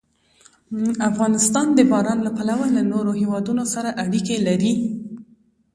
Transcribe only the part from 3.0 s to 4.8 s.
هېوادونو سره اړیکې لري.